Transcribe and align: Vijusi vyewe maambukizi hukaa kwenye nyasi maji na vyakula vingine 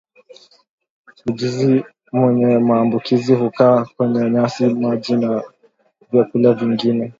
Vijusi 1.25 1.83
vyewe 2.13 2.59
maambukizi 2.59 3.33
hukaa 3.33 3.85
kwenye 3.85 4.29
nyasi 4.29 4.65
maji 4.65 5.15
na 5.15 5.43
vyakula 6.11 6.53
vingine 6.53 7.09